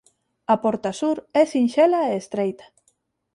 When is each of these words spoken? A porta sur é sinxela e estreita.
A 0.53 0.55
porta 0.63 0.91
sur 0.99 1.17
é 1.41 1.43
sinxela 1.53 2.01
e 2.09 2.13
estreita. 2.21 2.65